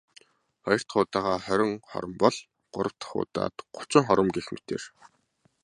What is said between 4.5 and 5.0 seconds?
мэтээр.